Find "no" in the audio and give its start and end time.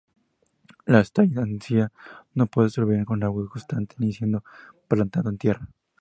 2.33-2.47